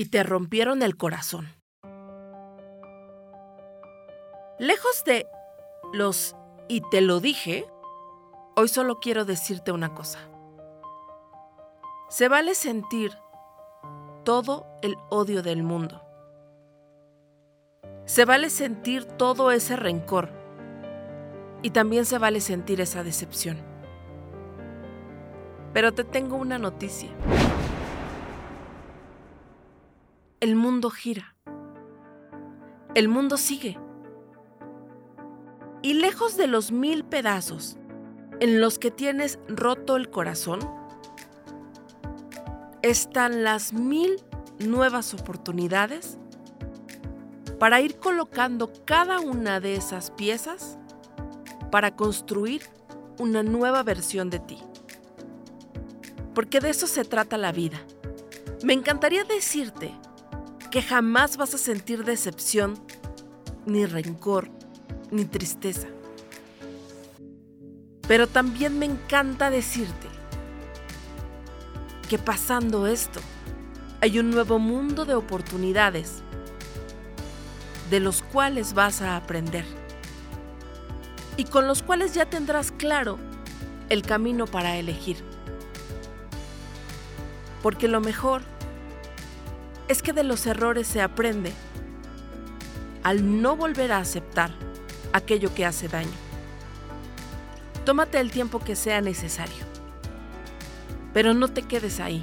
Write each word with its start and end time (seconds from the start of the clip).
Y 0.00 0.06
te 0.06 0.22
rompieron 0.22 0.82
el 0.82 0.96
corazón. 0.96 1.46
Lejos 4.58 5.04
de 5.04 5.26
los 5.92 6.34
y 6.68 6.80
te 6.90 7.02
lo 7.02 7.20
dije, 7.20 7.66
hoy 8.56 8.68
solo 8.68 8.98
quiero 8.98 9.26
decirte 9.26 9.72
una 9.72 9.94
cosa. 9.94 10.20
Se 12.08 12.28
vale 12.28 12.54
sentir 12.54 13.12
todo 14.24 14.66
el 14.80 14.96
odio 15.10 15.42
del 15.42 15.62
mundo. 15.62 16.02
Se 18.06 18.24
vale 18.24 18.48
sentir 18.48 19.04
todo 19.04 19.50
ese 19.50 19.76
rencor. 19.76 20.39
Y 21.62 21.70
también 21.70 22.04
se 22.04 22.18
vale 22.18 22.40
sentir 22.40 22.80
esa 22.80 23.02
decepción. 23.02 23.58
Pero 25.72 25.92
te 25.92 26.04
tengo 26.04 26.36
una 26.36 26.58
noticia. 26.58 27.10
El 30.40 30.56
mundo 30.56 30.90
gira. 30.90 31.36
El 32.94 33.08
mundo 33.08 33.36
sigue. 33.36 33.78
Y 35.82 35.94
lejos 35.94 36.36
de 36.36 36.46
los 36.46 36.72
mil 36.72 37.04
pedazos 37.04 37.78
en 38.40 38.60
los 38.60 38.78
que 38.78 38.90
tienes 38.90 39.38
roto 39.48 39.96
el 39.96 40.10
corazón, 40.10 40.60
están 42.82 43.44
las 43.44 43.74
mil 43.74 44.22
nuevas 44.58 45.12
oportunidades 45.14 46.18
para 47.58 47.80
ir 47.82 47.98
colocando 47.98 48.72
cada 48.86 49.20
una 49.20 49.60
de 49.60 49.74
esas 49.74 50.10
piezas 50.10 50.78
para 51.70 51.96
construir 51.96 52.62
una 53.18 53.42
nueva 53.42 53.82
versión 53.82 54.30
de 54.30 54.38
ti. 54.40 54.58
Porque 56.34 56.60
de 56.60 56.70
eso 56.70 56.86
se 56.86 57.04
trata 57.04 57.38
la 57.38 57.52
vida. 57.52 57.80
Me 58.62 58.72
encantaría 58.72 59.24
decirte 59.24 59.92
que 60.70 60.82
jamás 60.82 61.36
vas 61.36 61.54
a 61.54 61.58
sentir 61.58 62.04
decepción, 62.04 62.74
ni 63.66 63.86
rencor, 63.86 64.50
ni 65.10 65.24
tristeza. 65.24 65.88
Pero 68.06 68.26
también 68.26 68.78
me 68.78 68.86
encanta 68.86 69.50
decirte 69.50 70.08
que 72.08 72.18
pasando 72.18 72.86
esto, 72.86 73.20
hay 74.00 74.18
un 74.18 74.30
nuevo 74.30 74.58
mundo 74.58 75.04
de 75.04 75.14
oportunidades 75.14 76.22
de 77.90 78.00
los 78.00 78.22
cuales 78.22 78.72
vas 78.72 79.02
a 79.02 79.16
aprender 79.16 79.79
y 81.40 81.44
con 81.44 81.66
los 81.66 81.82
cuales 81.82 82.12
ya 82.12 82.26
tendrás 82.26 82.70
claro 82.70 83.18
el 83.88 84.02
camino 84.02 84.46
para 84.46 84.76
elegir. 84.76 85.24
Porque 87.62 87.88
lo 87.88 88.02
mejor 88.02 88.42
es 89.88 90.02
que 90.02 90.12
de 90.12 90.22
los 90.22 90.44
errores 90.44 90.86
se 90.86 91.00
aprende 91.00 91.54
al 93.04 93.40
no 93.40 93.56
volver 93.56 93.90
a 93.90 94.00
aceptar 94.00 94.50
aquello 95.14 95.54
que 95.54 95.64
hace 95.64 95.88
daño. 95.88 96.12
Tómate 97.86 98.20
el 98.20 98.30
tiempo 98.30 98.58
que 98.58 98.76
sea 98.76 99.00
necesario, 99.00 99.64
pero 101.14 101.32
no 101.32 101.48
te 101.48 101.62
quedes 101.62 102.00
ahí. 102.00 102.22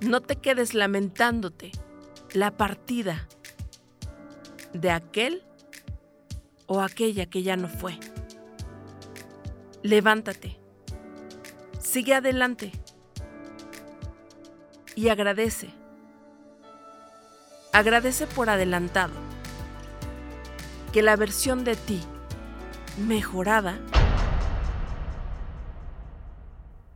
No 0.00 0.22
te 0.22 0.36
quedes 0.36 0.72
lamentándote 0.72 1.70
la 2.32 2.56
partida 2.56 3.28
de 4.72 4.90
aquel 4.90 5.42
o 6.66 6.80
aquella 6.80 7.26
que 7.26 7.42
ya 7.42 7.56
no 7.56 7.68
fue. 7.68 7.98
Levántate, 9.82 10.58
sigue 11.78 12.14
adelante 12.14 12.72
y 14.94 15.08
agradece. 15.08 15.70
Agradece 17.72 18.26
por 18.26 18.50
adelantado 18.50 19.14
que 20.92 21.02
la 21.02 21.16
versión 21.16 21.64
de 21.64 21.74
ti 21.74 22.00
mejorada 22.98 23.78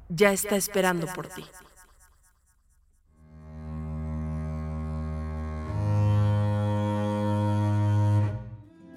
ya 0.09 0.33
está 0.33 0.57
esperando 0.57 1.07
por 1.09 1.29
ti. 1.29 1.45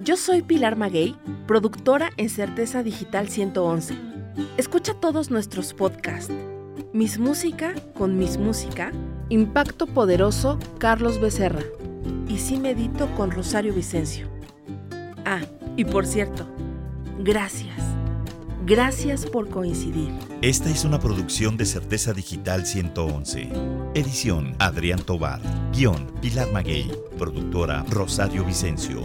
Yo 0.03 0.17
soy 0.17 0.41
Pilar 0.41 0.77
Maguey, 0.77 1.15
productora 1.45 2.09
en 2.17 2.27
Certeza 2.29 2.81
Digital 2.81 3.29
111. 3.29 3.95
Escucha 4.57 4.95
todos 4.95 5.29
nuestros 5.29 5.75
podcasts 5.75 6.33
Miss 6.91 7.19
Música 7.19 7.75
con 7.93 8.17
Miss 8.17 8.37
Música, 8.37 8.91
Impacto 9.29 9.85
Poderoso 9.85 10.57
Carlos 10.79 11.21
Becerra 11.21 11.61
y 12.27 12.39
Sí 12.39 12.57
Medito 12.57 13.13
con 13.15 13.29
Rosario 13.29 13.75
Vicencio. 13.75 14.27
Ah, 15.23 15.41
y 15.77 15.85
por 15.85 16.07
cierto, 16.07 16.47
gracias. 17.19 17.77
Gracias 18.65 19.27
por 19.27 19.49
coincidir. 19.49 20.09
Esta 20.41 20.71
es 20.71 20.83
una 20.83 20.99
producción 20.99 21.57
de 21.57 21.65
Certeza 21.67 22.11
Digital 22.13 22.65
111. 22.65 23.49
Edición 23.93 24.55
Adrián 24.57 25.01
Tobar. 25.03 25.41
Guión 25.71 26.07
Pilar 26.21 26.51
Maguey. 26.51 26.89
Productora 27.19 27.85
Rosario 27.89 28.43
Vicencio. 28.43 29.01